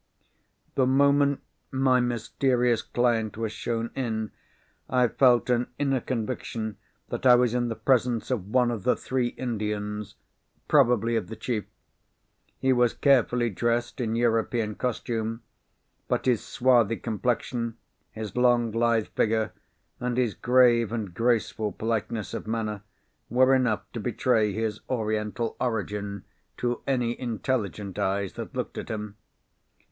[0.73, 4.31] The moment my mysterious client was shown in,
[4.89, 6.77] I felt an inner conviction
[7.09, 11.65] that I was in the presence of one of the three Indians—probably of the chief.
[12.57, 15.43] He was carefully dressed in European costume.
[16.07, 17.77] But his swarthy complexion,
[18.11, 19.51] his long lithe figure,
[19.99, 22.81] and his grave and graceful politeness of manner
[23.29, 26.23] were enough to betray his Oriental origin
[26.57, 29.17] to any intelligent eyes that looked at him.